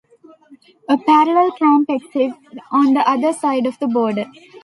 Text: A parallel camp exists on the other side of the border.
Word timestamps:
A 0.89 0.97
parallel 0.97 1.51
camp 1.51 1.87
exists 1.91 2.39
on 2.71 2.95
the 2.95 3.07
other 3.07 3.31
side 3.33 3.67
of 3.67 3.77
the 3.77 3.85
border. 3.85 4.25